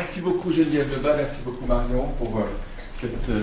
merci 0.00 0.22
beaucoup 0.22 0.50
Geneviève 0.50 0.88
Lebas, 0.96 1.14
merci 1.14 1.42
beaucoup 1.44 1.66
Marion 1.66 2.06
pour 2.16 2.38
euh, 2.38 2.44
cette 2.98 3.28
euh, 3.28 3.42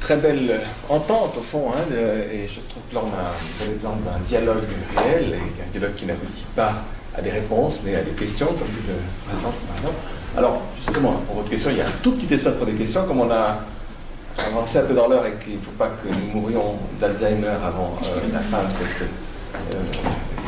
très 0.00 0.16
belle 0.16 0.62
entente 0.88 1.36
au 1.36 1.42
fond. 1.42 1.72
Hein, 1.76 1.94
et 2.32 2.46
je 2.46 2.60
trouve 2.70 2.82
que 2.88 2.94
là 2.94 3.02
on 3.04 3.08
a 3.08 3.28
un 3.28 3.66
bel 3.66 3.74
exemple 3.74 4.02
d'un 4.02 4.18
dialogue 4.26 4.64
réel, 4.96 5.34
et 5.34 5.62
un 5.62 5.70
dialogue 5.70 5.94
qui 5.94 6.06
n'aboutit 6.06 6.46
pas 6.56 6.72
à 7.14 7.20
des 7.20 7.28
réponses, 7.28 7.80
mais 7.84 7.96
à 7.96 8.00
des 8.00 8.12
questions, 8.12 8.46
comme 8.46 8.56
tu 8.68 8.88
le 8.88 8.94
présentes 9.28 9.56
Marion. 9.68 9.94
Alors, 10.38 10.62
justement, 10.74 11.12
pour 11.26 11.36
votre 11.36 11.50
question, 11.50 11.70
il 11.70 11.76
y 11.76 11.82
a 11.82 11.86
un 11.86 11.98
tout 12.02 12.12
petit 12.12 12.32
espace 12.32 12.54
pour 12.54 12.64
des 12.64 12.72
questions, 12.72 13.04
comme 13.04 13.20
on 13.20 13.30
a 13.30 13.58
avancé 14.46 14.78
un 14.78 14.84
peu 14.84 14.94
dans 14.94 15.06
l'heure 15.06 15.26
et 15.26 15.34
qu'il 15.44 15.56
ne 15.56 15.60
faut 15.60 15.72
pas 15.72 15.88
que 15.88 16.08
nous 16.08 16.40
mourions 16.40 16.76
d'Alzheimer 16.98 17.58
avant 17.62 17.98
euh, 18.04 18.32
la 18.32 18.38
fin 18.38 18.64
de 18.64 18.72
cette 18.72 19.08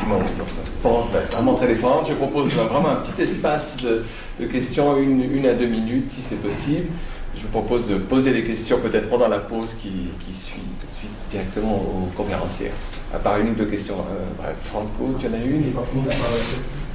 Notre 0.09 0.71
pente 0.81 1.15
vraiment 1.31 1.53
très 1.55 1.67
descendante. 1.67 2.05
Je 2.09 2.13
propose 2.13 2.53
vraiment 2.53 2.89
un 2.89 2.95
petit 2.95 3.21
espace 3.21 3.77
de, 3.77 4.45
questions, 4.47 4.97
une, 4.97 5.21
une, 5.21 5.45
à 5.45 5.53
deux 5.53 5.67
minutes 5.67 6.11
si 6.11 6.21
c'est 6.21 6.41
possible. 6.41 6.87
Je 7.35 7.43
vous 7.43 7.49
propose 7.49 7.89
de 7.89 7.95
poser 7.95 8.33
des 8.33 8.43
questions 8.43 8.79
peut-être 8.79 9.09
pendant 9.09 9.27
la 9.27 9.39
pause 9.39 9.75
qui, 9.81 9.91
suit 10.33 10.59
tout 10.79 10.87
de 10.87 10.93
suite 10.93 11.11
directement 11.29 11.75
aux 11.75 12.09
conférencières. 12.15 12.73
À 13.13 13.19
part 13.19 13.39
une 13.39 13.51
ou 13.51 13.55
deux 13.55 13.65
questions. 13.65 13.95
Euh, 13.95 14.25
bref, 14.37 14.55
Franco, 14.65 15.15
tu 15.19 15.27
en 15.27 15.33
as 15.33 15.43
une? 15.43 15.63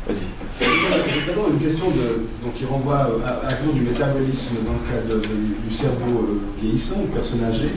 Vas-y. 0.07 1.27
D'abord 1.27 1.49
une 1.51 1.59
question 1.59 1.87
de, 1.91 2.27
donc, 2.43 2.55
qui 2.55 2.65
renvoie 2.65 3.09
à, 3.27 3.31
à 3.31 3.49
la 3.51 3.73
du 3.73 3.81
métabolisme 3.81 4.57
dans 4.65 4.73
le 4.73 5.15
cadre 5.19 5.21
du 5.67 5.75
cerveau 5.75 6.21
euh, 6.21 6.41
vieillissant, 6.61 7.01
ou 7.03 7.07
personne 7.07 7.43
âgée. 7.45 7.71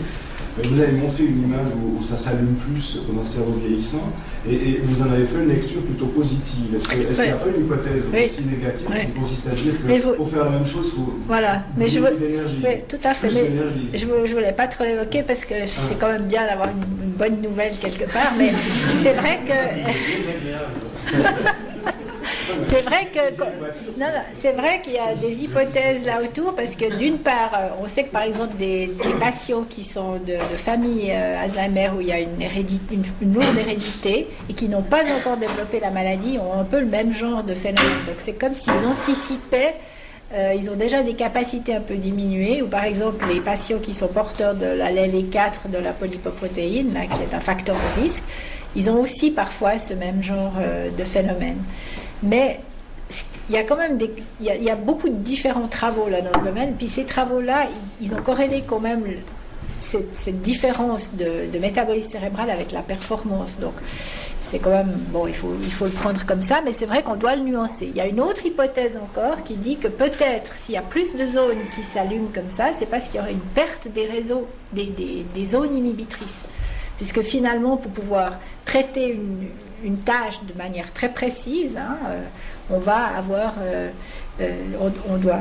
Vous 0.64 0.80
avez 0.80 0.92
montré 0.92 1.24
une 1.24 1.44
image 1.44 1.68
où, 1.76 2.02
ça 2.04 2.18
s'allume 2.18 2.56
plus 2.56 3.00
pendant 3.08 3.20
le 3.20 3.26
cerveau 3.26 3.54
vieillissant, 3.54 4.12
et, 4.50 4.80
vous 4.82 5.02
en 5.02 5.12
avez 5.12 5.26
fait 5.26 5.44
une 5.44 5.50
lecture 5.50 5.82
plutôt 5.82 6.08
positive. 6.08 6.76
Est-ce 6.76 6.88
qu'il 6.88 7.00
n'y 7.00 7.06
a 7.06 7.36
pas 7.36 7.50
une 7.56 7.66
hypothèse 7.66 8.06
aussi 8.08 8.46
négative 8.46 8.88
qui 8.88 9.20
consiste 9.20 9.48
à 9.48 9.52
dire 9.52 9.74
que 9.74 10.16
pour 10.16 10.30
faire 10.30 10.46
la 10.46 10.52
même 10.52 10.66
chose, 10.66 10.92
il 10.94 10.98
faut 10.98 11.14
voilà. 11.28 11.64
mais 11.78 11.90
je 11.90 12.00
veux... 12.00 12.18
Oui, 12.64 12.82
tout 12.88 12.98
à 13.04 13.14
fait. 13.14 13.30
Mais 13.92 13.98
je 13.98 14.06
ne 14.06 14.34
voulais 14.34 14.54
pas 14.54 14.68
trop 14.68 14.84
l'évoquer 14.84 15.24
parce 15.24 15.46
que 15.46 15.56
c'est 15.68 16.00
quand 16.00 16.12
même 16.12 16.28
bien 16.28 16.46
d'avoir 16.46 16.70
une, 16.70 16.84
une, 17.04 17.12
bonne 17.12 17.42
nouvelle 17.42 17.74
quelque 17.82 18.12
part, 18.12 18.34
mais 18.38 18.52
c'est 19.04 19.14
vrai 19.14 19.40
que... 19.46 19.54
c'est 22.64 22.82
vrai 22.84 23.08
que 23.14 23.20
c'est 24.34 24.52
vrai 24.52 24.82
qu'il 24.82 24.94
y 24.94 24.98
a 24.98 25.16
des 25.16 25.44
hypothèses 25.44 26.06
là 26.06 26.22
autour 26.22 26.56
parce 26.56 26.76
que 26.76 26.98
d'une 26.98 27.20
part, 27.20 27.52
euh, 27.56 27.70
on 27.84 27.88
sait 27.88 28.06
que 28.06 28.12
par 28.12 28.24
exemple 28.24 28.56
des, 28.58 28.92
patients 29.20 29.66
qui 29.70 29.84
sont 29.84 30.14
de, 30.16 30.38
famille 30.56 31.12
euh, 31.12 31.44
Alzheimer 31.44 31.92
où 31.98 32.02
il 32.02 32.08
y 32.08 32.12
a 32.12 32.20
une, 32.20 33.34
lourde 33.34 33.58
hérédité 33.58 34.28
et 34.50 34.54
qui 34.54 34.70
n'ont 34.70 34.82
pas 34.82 35.04
encore 35.18 35.38
développé 35.38 35.80
la 35.80 35.92
maladie 35.92 36.38
ont 36.38 36.60
un 36.60 36.64
peu 36.64 36.80
le 36.80 36.86
même 36.86 37.14
genre 37.14 37.44
de 37.44 37.54
phénomène. 37.54 38.06
Donc 38.08 38.16
c'est 38.18 38.34
comme 38.34 38.54
s'ils 38.54 38.86
anticipaient. 38.86 39.76
Euh, 40.32 40.54
ils 40.56 40.70
ont 40.70 40.76
déjà 40.76 41.02
des 41.02 41.16
capacités 41.16 41.74
un 41.74 41.82
peu 41.82 41.96
diminuées, 41.96 42.62
ou 42.62 42.68
par 42.68 42.84
exemple 42.84 43.26
les 43.28 43.40
patients 43.40 43.80
qui 43.80 43.96
sont 43.96 44.08
porteurs 44.08 44.54
de 44.54 44.68
l'allèle 44.68 45.12
E4 45.12 45.72
de 45.72 45.80
la 45.80 45.92
polypoprotéine, 45.92 46.94
là, 46.94 47.08
qui 47.08 47.20
est 47.24 47.36
un 47.36 47.40
facteur 47.40 47.76
de 47.76 48.04
risque, 48.04 48.24
ils 48.76 48.92
ont 48.92 49.02
aussi 49.02 49.32
parfois 49.32 49.80
ce 49.80 49.96
même 49.96 50.22
genre 50.22 50.54
de 50.96 51.04
phénomène. 51.04 51.58
Mais 52.24 52.60
il 53.50 53.56
y 53.56 53.58
a 53.58 53.64
quand 53.64 53.78
même 53.78 53.98
il 54.42 54.46
y 54.46 54.70
a, 54.70 54.76
beaucoup 54.76 55.10
de 55.10 55.16
différents 55.16 55.68
travaux 55.68 56.08
là 56.10 56.22
dans 56.22 56.40
ce 56.40 56.46
domaine. 56.46 56.76
Puis 56.78 56.88
ces 56.88 57.06
travaux-là, 57.06 57.68
ils, 58.02 58.14
ont 58.14 58.22
corrélé 58.22 58.64
quand 58.66 58.80
même 58.80 59.04
cette, 59.72 60.42
différence 60.42 61.12
de, 61.14 61.58
métabolisme 61.60 62.10
cérébral 62.10 62.52
avec 62.52 62.72
la 62.72 62.82
performance. 62.82 63.58
Donc 63.60 63.74
c'est 64.42 64.60
quand 64.60 64.70
même 64.70 64.92
bon, 65.10 65.28
il 65.28 65.34
faut, 65.34 65.54
il 65.64 65.72
faut 65.72 65.86
le 65.86 65.92
prendre 65.92 66.26
comme 66.26 66.42
ça, 66.42 66.62
mais 66.64 66.74
c'est 66.74 66.86
vrai 66.86 67.02
qu'on 67.02 67.16
doit 67.16 67.36
le 67.36 67.42
nuancer. 67.42 67.88
Il 67.88 67.98
y 67.98 68.02
a 68.02 68.08
une 68.08 68.20
autre 68.22 68.46
hypothèse 68.46 68.98
encore 68.98 69.44
qui 69.44 69.56
dit 69.56 69.78
que 69.78 69.88
peut-être 69.88 70.56
s'il 70.56 70.76
y 70.76 70.78
a 70.78 70.82
plus 70.82 71.16
de 71.16 71.26
zones 71.26 71.66
qui 71.74 71.82
s'allument 71.82 72.30
comme 72.34 72.50
ça, 72.50 72.72
c'est 72.74 72.86
parce 72.86 73.06
qu'il 73.06 73.16
y 73.16 73.20
aurait 73.20 73.34
une 73.34 73.40
perte 73.40 73.88
des 73.88 74.06
réseaux, 74.06 74.48
des, 74.74 74.94
des 75.34 75.46
zones 75.46 75.76
inhibitrices. 75.76 76.48
Puisque 77.00 77.22
finalement, 77.22 77.78
pour 77.78 77.92
pouvoir 77.92 78.34
traiter 78.66 79.18
une, 79.86 79.98
tâche 80.00 80.42
de 80.44 80.54
manière 80.58 80.92
très 80.92 81.08
précise, 81.08 81.78
hein, 81.78 81.98
euh, 82.08 82.22
on 82.70 82.78
va 82.78 83.06
avoir, 83.16 83.54
euh, 83.62 83.90
euh, 84.42 84.52
on, 85.08 85.16
doit 85.16 85.40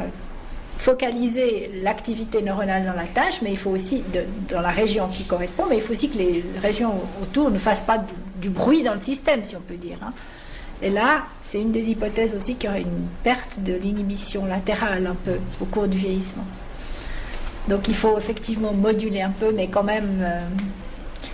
focaliser 0.76 1.80
l'activité 1.82 2.42
neuronale 2.42 2.86
dans 2.86 2.92
la 2.92 3.08
tâche, 3.08 3.42
mais 3.42 3.50
il 3.50 3.56
faut 3.56 3.70
aussi, 3.70 4.04
dans 4.48 4.60
la 4.60 4.70
région 4.70 5.08
qui 5.08 5.24
correspond, 5.24 5.64
mais 5.68 5.78
il 5.78 5.82
faut 5.82 5.94
aussi 5.94 6.08
que 6.08 6.18
les 6.18 6.44
régions 6.62 6.94
autour 7.20 7.50
ne 7.50 7.58
fassent 7.58 7.82
pas 7.82 8.04
du, 8.36 8.50
bruit 8.50 8.84
dans 8.84 8.94
le 8.94 9.00
système, 9.00 9.42
si 9.42 9.56
on 9.56 9.60
peut 9.60 9.74
dire. 9.74 9.98
Hein. 10.00 10.12
Et 10.80 10.90
là, 10.90 11.24
c'est 11.42 11.60
une 11.60 11.72
des 11.72 11.90
hypothèses 11.90 12.36
aussi 12.36 12.54
qu'il 12.54 12.70
y 12.70 12.72
aurait 12.72 12.82
une 12.82 13.08
perte 13.24 13.58
de 13.64 13.72
l'inhibition 13.72 14.46
latérale 14.46 15.08
un 15.08 15.16
peu 15.24 15.38
au 15.60 15.64
cours 15.64 15.88
du 15.88 15.98
vieillissement. 15.98 16.44
Donc 17.66 17.88
il 17.88 17.96
faut 17.96 18.16
effectivement 18.16 18.72
moduler 18.72 19.22
un 19.22 19.32
peu, 19.32 19.50
mais 19.50 19.66
quand 19.66 19.82
même 19.82 20.24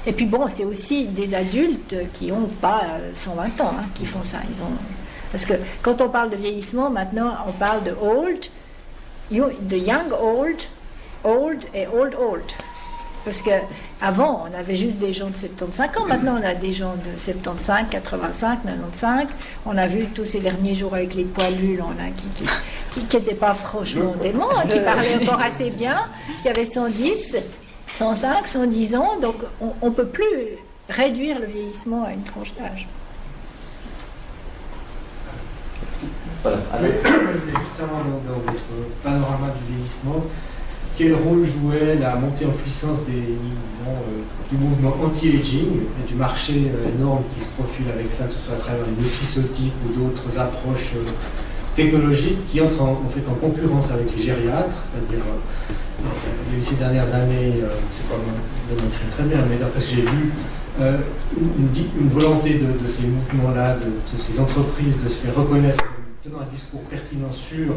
et 0.07 0.13
puis 0.13 0.27
bon, 0.27 0.49
c'est 0.49 0.65
aussi 0.65 1.07
des 1.07 1.35
adultes 1.35 1.97
qui 2.13 2.27
n'ont 2.27 2.47
pas 2.61 2.99
120 3.15 3.43
euh, 3.43 3.63
ans 3.63 3.75
hein, 3.79 3.85
qui 3.95 4.07
font 4.07 4.23
ça. 4.23 4.39
Ils 4.49 4.63
ont... 4.63 4.77
Parce 5.33 5.45
que 5.45 5.55
quand 5.83 6.01
on 6.01 6.09
parle 6.09 6.31
de 6.31 6.37
vieillissement, 6.37 6.91
maintenant 6.91 7.37
on 7.49 7.53
parle 7.53 7.85
de 7.85 7.93
old, 7.93 8.45
de 9.31 9.77
young 9.77 10.13
old, 10.13 10.63
old 11.25 11.65
et 11.75 11.87
old 11.87 12.15
old. 12.15 12.45
Parce 13.25 13.41
que 13.41 13.51
avant, 14.03 14.47
on 14.47 14.59
avait 14.59 14.77
juste 14.77 14.99
des 14.99 15.15
gens 15.15 15.31
de 15.31 15.37
75 15.37 15.97
ans. 15.97 16.07
Maintenant, 16.07 16.39
on 16.39 16.45
a 16.45 16.55
des 16.55 16.73
gens 16.73 16.95
de 16.97 17.19
75, 17.19 17.87
85, 17.91 18.59
95. 18.65 19.29
On 19.65 19.79
a 19.79 19.87
vu 19.87 20.05
tous 20.15 20.27
ces 20.27 20.41
derniers 20.41 20.75
jours 20.75 20.95
avec 20.95 21.15
les 21.15 21.25
poilus, 21.25 21.81
on 21.81 21.93
a 21.93 22.11
qui 22.11 22.29
qui 22.93 23.17
n'étaient 23.17 23.35
pas 23.35 23.55
franchement 23.55 24.15
démons, 24.21 24.51
hein, 24.55 24.65
qui 24.69 24.79
parlaient 24.81 25.17
encore 25.23 25.41
assez 25.41 25.71
bien, 25.71 26.07
qui 26.43 26.49
avaient 26.49 26.67
110, 26.67 27.37
105, 27.99 28.47
110 28.47 28.97
ans, 28.97 29.19
donc 29.21 29.37
on 29.61 29.87
ne 29.87 29.95
peut 29.95 30.07
plus 30.07 30.25
réduire 30.89 31.39
le 31.39 31.47
vieillissement 31.47 32.05
à 32.05 32.13
une 32.13 32.23
tranche 32.23 32.53
d'âge. 32.59 32.89
Voilà. 36.43 36.59
Justement, 36.93 38.03
dans, 38.27 38.53
votre 38.53 38.65
panorama 39.03 39.47
du 39.59 39.73
vieillissement, 39.73 40.25
quel 40.99 41.15
rôle 41.15 41.45
jouait 41.45 41.95
la 41.95 42.17
montée 42.17 42.45
en 42.47 42.51
puissance 42.51 42.99
des, 43.07 43.33
euh, 43.87 43.93
du 44.51 44.57
mouvement 44.57 44.95
anti-aging 45.03 45.71
et 46.03 46.09
du 46.09 46.15
marché 46.15 46.53
euh, 46.67 46.99
énorme 46.99 47.23
qui 47.35 47.45
se 47.45 47.49
profile 47.51 47.87
avec 47.95 48.11
ça, 48.13 48.25
que 48.25 48.35
ce 48.35 48.41
soit 48.41 48.55
à 48.57 48.59
travers 48.59 48.85
les 48.87 49.03
nutraceutiques 49.03 49.73
ou 49.87 50.01
d'autres 50.01 50.39
approches 50.39 50.93
euh, 50.97 51.11
technologiques 51.75 52.47
qui 52.51 52.61
entrent 52.61 52.83
en, 52.83 53.09
fait 53.09 53.23
en 53.29 53.35
concurrence 53.35 53.91
avec 53.91 54.17
les 54.17 54.23
gériatres, 54.23 54.77
c'est-à-dire 54.91 55.25
il 56.01 56.53
y 56.53 56.57
a 56.57 56.61
eu 56.61 56.63
ces 56.63 56.77
dernières 56.77 57.15
années, 57.15 57.55
euh, 57.63 57.69
c'est 57.97 58.09
pas 58.09 58.17
mon 58.17 58.91
très 59.17 59.25
bien, 59.25 59.39
mais 59.49 59.57
d'après 59.57 59.81
ce 59.81 59.91
que 59.91 59.97
j'ai 59.97 60.03
vu, 60.03 60.33
euh, 60.81 60.99
une, 61.37 62.09
volonté 62.09 62.55
de, 62.55 62.87
ces 62.87 63.07
mouvements-là, 63.07 63.77
de, 63.77 64.19
ces 64.19 64.41
entreprises, 64.41 64.97
de 65.03 65.09
se 65.09 65.19
faire 65.19 65.35
reconnaître 65.35 65.85
tenant 66.23 66.41
un 66.41 66.53
discours 66.53 66.81
pertinent 66.83 67.31
sur 67.31 67.75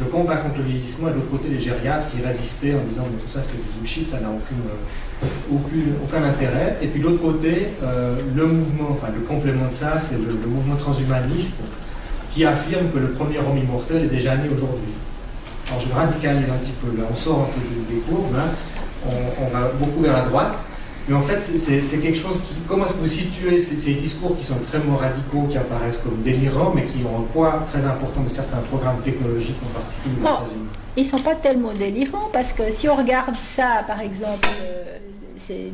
le 0.00 0.06
combat 0.06 0.36
contre 0.36 0.58
le 0.58 0.64
vieillissement, 0.64 1.08
et 1.08 1.10
de 1.10 1.16
l'autre 1.16 1.30
côté 1.30 1.48
les 1.48 1.60
gériatres 1.60 2.08
qui 2.10 2.22
résistaient 2.24 2.74
en 2.74 2.82
disant 2.88 3.04
tout 3.04 3.28
ça 3.28 3.42
c'est 3.42 3.56
du 3.56 3.68
bullshit, 3.78 4.08
ça 4.08 4.20
n'a 4.20 4.28
euh, 4.28 5.26
aucun 5.52 6.24
intérêt. 6.24 6.78
Et 6.80 6.86
puis 6.86 7.00
de 7.00 7.04
l'autre 7.06 7.22
côté, 7.22 7.68
le 8.34 8.46
mouvement, 8.46 8.88
enfin 8.92 9.08
le 9.14 9.20
complément 9.20 9.68
de 9.68 9.74
ça, 9.74 10.00
c'est 10.00 10.16
le 10.16 10.48
mouvement 10.48 10.76
transhumaniste 10.76 11.60
qui 12.32 12.44
affirme 12.44 12.90
que 12.90 12.98
le 12.98 13.10
premier 13.10 13.38
homme 13.38 13.58
immortel 13.58 14.04
est 14.04 14.14
déjà 14.14 14.36
né 14.36 14.48
aujourd'hui. 14.48 14.92
Alors 15.68 15.80
je 15.80 15.92
radicalise 15.92 16.48
un 16.48 16.56
petit 16.56 16.72
peu 16.72 16.96
là, 16.96 17.04
on 17.10 17.14
sort 17.14 17.40
un 17.40 17.44
peu 17.44 17.94
des 17.94 18.00
courbes, 18.00 18.34
hein. 18.36 18.50
on, 19.06 19.48
va 19.56 19.68
beaucoup 19.78 20.00
vers 20.00 20.12
la 20.12 20.22
droite, 20.22 20.64
mais 21.08 21.14
en 21.14 21.22
fait 21.22 21.44
c'est 21.44 21.98
quelque 21.98 22.18
chose 22.18 22.40
qui, 22.48 22.54
comment 22.66 22.86
est-ce 22.86 22.94
que 22.94 23.00
vous 23.00 23.06
situez 23.06 23.60
ces, 23.60 23.94
discours 23.94 24.36
qui 24.36 24.44
sont 24.44 24.56
extrêmement 24.56 24.96
radicaux, 24.96 25.46
qui 25.50 25.58
apparaissent 25.58 25.98
comme 25.98 26.22
délirants, 26.22 26.72
mais 26.74 26.84
qui 26.84 27.04
ont 27.04 27.20
un 27.20 27.32
poids 27.32 27.66
très 27.72 27.84
important 27.84 28.22
de 28.22 28.28
certains 28.28 28.58
programmes 28.68 29.00
technologiques 29.02 29.58
en 29.64 29.78
particulier 29.78 30.16
aux 30.16 30.44
États-Unis? 30.44 30.68
Ils 30.96 31.04
ne 31.04 31.08
sont 31.08 31.22
pas 31.22 31.36
tellement 31.36 31.72
délirants, 31.72 32.30
parce 32.32 32.52
que 32.52 32.72
si 32.72 32.88
on 32.88 32.96
regarde 32.96 33.36
ça, 33.40 33.84
par 33.86 34.00
exemple, 34.00 34.48
euh, 34.62 34.79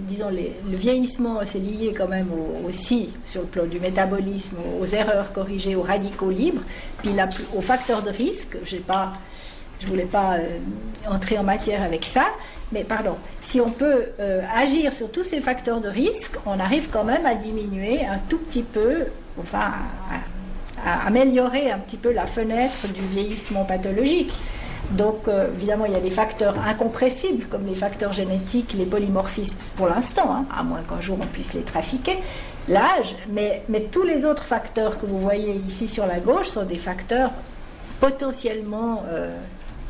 disons, 0.08 0.30
le 0.30 0.76
vieillissement, 0.76 1.40
c'est 1.44 1.58
lié 1.58 1.94
quand 1.96 2.08
même 2.08 2.28
aussi, 2.66 3.10
sur 3.24 3.42
le 3.42 3.46
plan 3.46 3.66
du 3.66 3.80
métabolisme, 3.80 4.56
aux 4.80 4.86
erreurs 4.86 5.32
corrigées, 5.32 5.76
aux 5.76 5.82
radicaux 5.82 6.30
libres, 6.30 6.62
puis 6.98 7.12
la, 7.12 7.28
aux 7.54 7.60
facteurs 7.60 8.02
de 8.02 8.10
risque. 8.10 8.56
Je 8.64 8.76
pas 8.76 9.12
je 9.80 9.86
ne 9.86 9.90
voulais 9.90 10.04
pas 10.04 10.36
euh, 10.36 10.58
entrer 11.08 11.38
en 11.38 11.42
matière 11.42 11.82
avec 11.82 12.04
ça, 12.04 12.26
mais 12.72 12.84
pardon, 12.84 13.16
si 13.42 13.60
on 13.60 13.70
peut 13.70 14.06
euh, 14.20 14.42
agir 14.54 14.92
sur 14.92 15.10
tous 15.10 15.22
ces 15.22 15.40
facteurs 15.40 15.80
de 15.80 15.88
risque, 15.88 16.36
on 16.46 16.58
arrive 16.58 16.88
quand 16.90 17.04
même 17.04 17.26
à 17.26 17.34
diminuer 17.34 18.04
un 18.04 18.18
tout 18.28 18.38
petit 18.38 18.62
peu, 18.62 19.06
enfin, 19.38 19.72
à, 20.84 21.06
améliorer 21.06 21.70
un 21.70 21.78
petit 21.78 21.96
peu 21.96 22.12
la 22.12 22.26
fenêtre 22.26 22.88
du 22.92 23.02
vieillissement 23.12 23.64
pathologique. 23.64 24.32
Donc, 24.90 25.28
euh, 25.28 25.48
évidemment, 25.54 25.86
il 25.86 25.92
y 25.92 25.96
a 25.96 26.00
des 26.00 26.10
facteurs 26.10 26.56
incompressibles, 26.58 27.46
comme 27.46 27.66
les 27.66 27.74
facteurs 27.74 28.12
génétiques, 28.12 28.74
les 28.74 28.84
polymorphismes, 28.84 29.58
pour 29.76 29.88
l'instant, 29.88 30.32
hein, 30.32 30.44
à 30.56 30.62
moins 30.62 30.82
qu'un 30.82 31.00
jour 31.00 31.18
on 31.20 31.26
puisse 31.26 31.54
les 31.54 31.62
trafiquer, 31.62 32.18
l'âge, 32.68 33.16
mais, 33.28 33.62
mais 33.68 33.82
tous 33.82 34.04
les 34.04 34.24
autres 34.24 34.44
facteurs 34.44 34.96
que 34.98 35.06
vous 35.06 35.18
voyez 35.18 35.54
ici 35.66 35.88
sur 35.88 36.06
la 36.06 36.20
gauche 36.20 36.48
sont 36.48 36.64
des 36.64 36.78
facteurs 36.78 37.30
potentiellement 38.00 39.02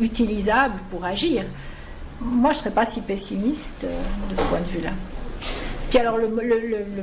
utilisable 0.01 0.75
pour 0.91 1.05
agir. 1.05 1.45
Moi, 2.21 2.53
je 2.53 2.59
ne 2.59 2.61
serais 2.61 2.71
pas 2.71 2.87
si 2.87 3.01
pessimiste 3.01 3.85
euh, 3.85 4.01
de 4.31 4.37
ce 4.37 4.43
point 4.45 4.61
de 4.61 4.65
vue-là. 4.65 4.91
Puis 5.91 5.99
alors, 5.99 6.17
le, 6.17 6.29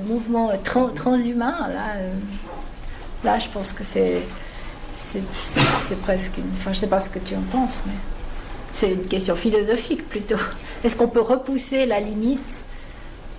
mouvement 0.06 0.51
transhumain, 0.63 1.68
là, 1.69 1.98
euh, 1.98 2.13
là, 3.24 3.38
je 3.38 3.48
pense 3.50 3.72
que 3.74 3.84
c'est, 3.84 4.22
c'est, 4.98 6.01
presque 6.01 6.38
une. 6.38 6.50
Enfin, 6.54 6.72
je 6.72 6.78
ne 6.78 6.81
sais 6.81 6.88
pas 6.88 7.00
ce 7.00 7.10
que 7.10 7.19
tu 7.19 7.36
en 7.36 7.42
penses, 7.51 7.81
mais 7.86 7.94
c'est 8.72 8.90
une 8.92 9.06
question 9.06 9.36
philosophique 9.36 10.07
plutôt. 10.10 10.40
Est-ce 10.84 10.95
qu'on 10.98 11.07
peut 11.07 11.22
repousser 11.22 11.86
la 11.86 12.00
limite 12.00 12.66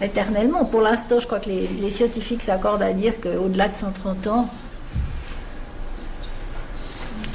éternellement? 0.01 0.65
Pour 0.65 0.81
l'instant, 0.81 1.19
je 1.21 1.27
crois 1.27 1.41
que 1.41 1.51
les, 1.51 1.91
scientifiques 1.91 2.43
s'accordent 2.43 2.83
à 2.83 2.93
dire 2.93 3.15
qu'au-delà 3.21 3.69
de 3.69 3.77
130 3.77 4.27
ans, 4.29 4.49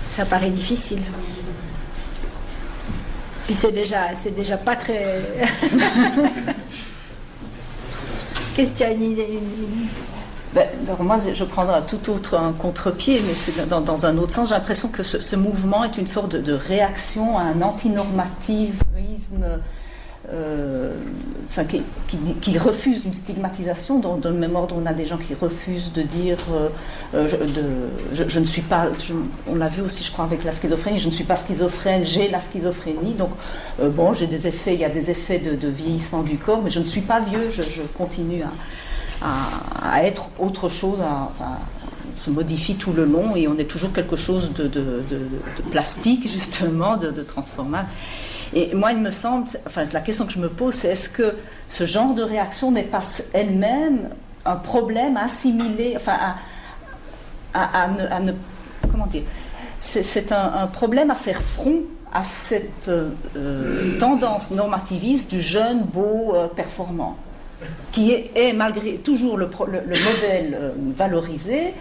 ça 0.09 0.25
paraît 0.25 0.49
difficile. 0.49 1.01
Puis 3.45 3.55
c'est 3.55 3.71
déjà, 3.71 4.15
c'est 4.15 4.35
déjà 4.35 4.57
pas 4.57 4.75
très. 4.75 5.21
Qu'est-ce 8.55 8.71
que 8.71 8.77
tu 8.77 8.83
as 8.83 8.91
une 8.91 9.11
idée 9.11 9.39
ben, 10.53 10.67
alors 10.87 11.03
moi, 11.03 11.17
je 11.33 11.43
prendrai 11.43 11.75
un 11.75 11.81
tout 11.81 12.09
autre 12.09 12.39
contre-pied, 12.59 13.21
mais 13.27 13.33
c'est 13.33 13.67
dans, 13.67 14.05
un 14.05 14.17
autre 14.17 14.33
sens. 14.33 14.49
J'ai 14.49 14.55
l'impression 14.55 14.89
que 14.89 15.03
ce, 15.03 15.35
mouvement 15.35 15.83
est 15.83 15.97
une 15.97 16.07
sorte 16.07 16.35
de, 16.35 16.53
réaction 16.53 17.37
à 17.37 17.43
un 17.43 17.61
antinormativisme 17.61 19.59
euh, 20.31 20.93
enfin, 21.47 21.63
qui, 21.65 22.57
refuse 22.57 23.03
une 23.05 23.13
stigmatisation. 23.13 23.99
Dans, 23.99 24.19
le 24.23 24.31
même 24.31 24.55
ordre, 24.55 24.75
on 24.77 24.85
a 24.85 24.93
des 24.93 25.05
gens 25.05 25.17
qui 25.17 25.33
refusent 25.33 25.91
de 25.93 26.01
dire 26.01 26.37
euh, 26.51 26.69
euh, 27.13 27.27
je, 28.11 28.39
ne 28.39 28.45
suis 28.45 28.61
pas. 28.61 28.87
on 29.47 29.55
l'a 29.55 29.67
vu 29.67 29.81
aussi, 29.81 30.03
je 30.03 30.11
crois, 30.11 30.25
avec 30.25 30.43
la 30.43 30.51
schizophrénie. 30.51 30.99
Je 30.99 31.07
ne 31.07 31.13
suis 31.13 31.23
pas 31.23 31.35
schizophrène, 31.35 32.03
j'ai 32.03 32.27
la 32.27 32.41
schizophrénie. 32.41 33.13
Donc, 33.13 33.31
bon, 33.79 34.13
j'ai 34.13 34.27
des 34.27 34.47
effets, 34.47 34.73
il 34.73 34.79
y 34.79 34.85
a 34.85 34.89
des 34.89 35.11
effets 35.11 35.39
de, 35.39 35.67
vieillissement 35.67 36.21
du 36.23 36.37
corps, 36.37 36.61
mais 36.61 36.69
je 36.69 36.79
ne 36.79 36.85
suis 36.85 37.01
pas 37.01 37.19
vieux, 37.19 37.49
je, 37.49 37.81
continue 37.97 38.43
à, 38.43 38.51
être 40.01 40.29
autre 40.39 40.69
chose. 40.69 41.01
on 41.01 42.17
se 42.17 42.29
modifie 42.29 42.75
tout 42.75 42.93
le 42.93 43.05
long 43.05 43.35
et 43.35 43.47
on 43.47 43.57
est 43.57 43.69
toujours 43.69 43.93
quelque 43.93 44.15
chose 44.15 44.51
de, 44.53 44.69
plastique, 45.71 46.27
justement, 46.29 46.97
de, 46.97 47.11
transformable. 47.23 47.87
Et 48.53 48.73
moi, 48.73 48.91
il 48.91 48.99
me 48.99 49.11
semble, 49.11 49.45
enfin, 49.67 49.85
la 49.93 50.01
question 50.01 50.25
que 50.25 50.33
je 50.33 50.39
me 50.39 50.49
pose, 50.49 50.73
c'est 50.73 50.89
est-ce 50.89 51.09
que 51.09 51.35
ce 51.67 51.85
genre 51.85 52.15
de 52.15 52.23
réaction 52.23 52.71
n'est 52.71 52.83
pas 52.83 53.01
elle-même 53.33 54.09
un 54.45 54.55
problème 54.55 55.17
à 55.17 55.25
assimiler, 55.25 55.93
enfin, 55.95 56.17
à, 57.53 57.87
ne, 57.87 58.33
Comment 58.89 59.05
dire 59.05 59.23
C'est 59.81 60.31
un, 60.31 60.67
problème 60.67 61.11
à 61.11 61.15
faire 61.15 61.41
front 61.41 61.81
à 62.11 62.23
cette 62.23 62.89
euh, 62.89 63.99
tendance 63.99 64.49
normativiste 64.49 65.29
du 65.29 65.41
jeune, 65.41 65.83
beau, 65.83 66.33
euh, 66.33 66.47
performant, 66.47 67.17
qui 67.91 68.11
est, 68.13 68.53
malgré 68.53 68.95
toujours 68.95 69.37
le, 69.37 69.47
modèle 69.47 70.53
euh, 70.53 70.71
valorisé. 70.95 71.73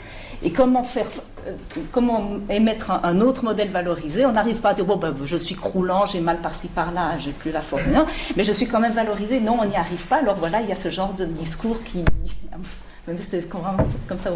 Et 0.43 0.53
comment 0.53 0.85
faire 0.85 1.07
euh, 1.49 1.53
comment 1.91 2.39
émettre 2.49 2.93
un, 3.03 3.21
autre 3.21 3.45
modèle 3.45 3.69
valorisé? 3.69 4.25
On 4.25 4.33
n'arrive 4.33 4.59
pas 4.61 4.71
à 4.71 4.75
dire, 4.75 4.85
bon, 4.85 4.97
ben, 4.97 5.15
je 5.25 5.37
suis 5.37 5.57
croulant, 5.57 6.07
j'ai 6.07 6.21
mal 6.21 6.39
par-ci 6.41 6.69
par-là, 6.69 7.19
j'ai 7.19 7.33
plus 7.33 7.51
la 7.51 7.63
force, 7.63 7.85
mais 8.37 8.45
je 8.45 8.53
suis 8.53 8.67
quand 8.67 8.81
même 8.81 8.93
valorisé. 8.93 9.41
Non, 9.41 9.59
on 9.61 9.65
n'y 9.65 9.77
arrive 9.77 10.07
pas. 10.07 10.17
Alors 10.17 10.37
voilà, 10.37 10.61
il 10.61 10.69
y 10.69 10.73
a 10.73 10.77
ce 10.77 10.91
genre 10.91 11.13
de 11.15 11.25
discours 11.25 11.83
qui. 11.85 12.05
C'est 13.21 13.49
comme 13.49 14.19
ça 14.19 14.31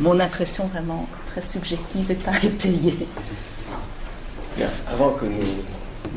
mon, 0.00 0.18
impression 0.20 0.66
vraiment 0.66 1.06
très 1.28 1.42
subjective 1.42 2.10
et 2.10 2.14
pas 2.14 2.32
étayée. 2.42 3.06
Bien, 4.56 4.68
avant 4.90 5.10
que 5.10 5.26
nous 5.26 5.42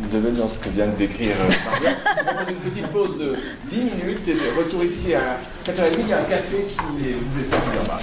devenions 0.08 0.48
ce 0.48 0.60
que 0.60 0.70
vient 0.70 0.88
de 0.88 0.96
décrire 0.96 1.36
euh, 1.42 1.72
Maria, 1.72 1.98
on 2.32 2.46
va 2.46 2.52
une 2.52 2.58
petite 2.58 2.88
pause 2.88 3.18
de 3.18 3.36
10 3.72 3.78
minutes 3.78 4.28
et 4.28 4.34
de 4.34 4.58
retour 4.58 4.84
ici 4.84 5.14
à 5.14 5.40
4h30. 5.66 6.00
Il 6.08 6.14
un 6.14 6.24
café 6.24 6.66
qui 6.68 6.78
vous 6.78 7.40
est 7.40 7.44
servi 7.44 7.80
en 7.80 7.88
bas. 7.88 8.00